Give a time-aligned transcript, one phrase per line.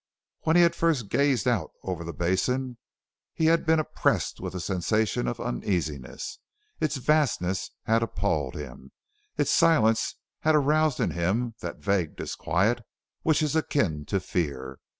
[0.41, 2.79] When he had first gazed out over the basin
[3.35, 6.39] he had been oppressed with a sensation of uneasiness.
[6.79, 8.91] Its vastness had appalled him,
[9.37, 12.81] its silence had aroused in him that vague disquiet
[13.21, 14.79] which is akin to fear.